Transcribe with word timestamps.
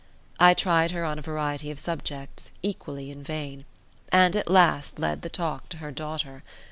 I 0.39 0.55
tried 0.55 0.89
her 0.93 1.05
on 1.05 1.19
a 1.19 1.21
variety 1.21 1.69
of 1.69 1.77
subjects, 1.77 2.49
equally 2.63 3.11
in 3.11 3.21
vain; 3.21 3.65
and 4.11 4.35
at 4.35 4.49
last 4.49 4.97
led 4.97 5.21
the 5.21 5.29
talk 5.29 5.69
to 5.69 5.77
her 5.77 5.91
daughter. 5.91 6.41